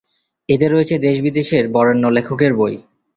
এতে 0.49 0.65
রয়েছে 0.67 0.95
দেশ 0.97 1.17
বিদেশের 1.21 1.63
বরেণ্য 1.67 2.05
লেখকের 2.07 2.51
বই। 2.53 2.75